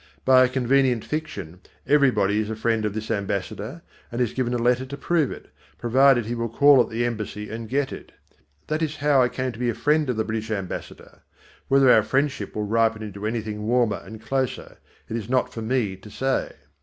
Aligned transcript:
By 0.25 0.43
a 0.43 0.49
convenient 0.49 1.05
fiction, 1.05 1.61
everybody 1.85 2.39
is 2.39 2.47
the 2.47 2.55
friend 2.55 2.85
of 2.85 2.95
this 2.95 3.11
ambassador, 3.11 3.83
and 4.11 4.19
is 4.19 4.33
given 4.33 4.51
a 4.51 4.57
letter 4.57 4.83
to 4.83 4.97
prove 4.97 5.29
it, 5.31 5.51
provided 5.77 6.25
he 6.25 6.33
will 6.33 6.49
call 6.49 6.81
at 6.81 6.89
the 6.89 7.05
Embassy 7.05 7.51
and 7.51 7.69
get 7.69 7.91
it. 7.91 8.11
That 8.65 8.81
is 8.81 8.95
how 8.95 9.21
I 9.21 9.29
came 9.29 9.51
to 9.51 9.59
be 9.59 9.69
a 9.69 9.75
friend 9.75 10.09
of 10.09 10.17
the 10.17 10.23
British 10.25 10.49
Ambassador. 10.49 11.21
Whether 11.67 11.91
our 11.91 12.01
friendship 12.01 12.55
will 12.55 12.65
ripen 12.65 13.03
into 13.03 13.27
anything 13.27 13.67
warmer 13.67 14.01
and 14.03 14.19
closer, 14.19 14.79
it 15.07 15.15
is 15.15 15.29
not 15.29 15.53
for 15.53 15.61
me 15.61 15.95
to 15.97 16.09
say. 16.09 16.53